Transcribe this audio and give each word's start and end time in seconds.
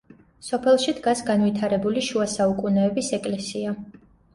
სოფელში 0.47 0.93
დგას 1.01 1.21
განვითარებული 1.29 2.05
შუა 2.11 2.29
საუკუნეების 2.37 3.15
ეკლესია. 3.23 3.81